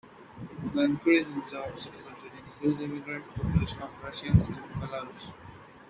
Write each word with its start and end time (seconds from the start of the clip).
The 0.73 0.81
increase 0.81 1.27
in 1.27 1.47
jobs 1.47 1.87
resulted 1.93 2.31
in 2.33 2.39
a 2.39 2.59
huge 2.63 2.81
immigrant 2.81 3.23
population 3.35 3.83
of 3.83 4.03
Russians 4.03 4.49
in 4.49 4.55
Belarus. 4.55 5.31